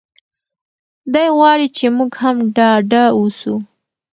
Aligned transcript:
دی 1.13 1.27
غواړي 1.37 1.67
چې 1.77 1.85
موږ 1.97 2.11
هم 2.21 2.37
ډاډه 2.55 3.03
اوسو. 3.17 3.55